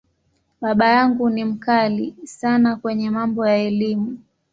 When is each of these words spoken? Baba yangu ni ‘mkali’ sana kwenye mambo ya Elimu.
Baba 0.61 0.85
yangu 0.89 1.29
ni 1.29 1.43
‘mkali’ 1.45 2.15
sana 2.25 2.75
kwenye 2.75 3.09
mambo 3.09 3.47
ya 3.47 3.57
Elimu. 3.57 4.17